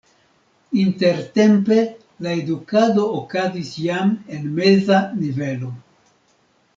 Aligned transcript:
Intertempe 0.83 1.75
la 2.27 2.33
edukado 2.39 3.05
okazis 3.19 3.69
jam 3.85 4.15
en 4.39 4.49
meza 4.57 4.99
nivelo. 5.23 5.71